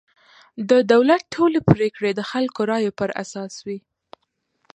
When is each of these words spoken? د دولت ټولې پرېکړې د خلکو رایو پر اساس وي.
د 0.69 0.71
دولت 0.91 1.21
ټولې 1.33 1.59
پرېکړې 1.71 2.11
د 2.15 2.21
خلکو 2.31 2.61
رایو 2.71 2.95
پر 2.99 3.09
اساس 3.23 3.53
وي. 3.65 3.79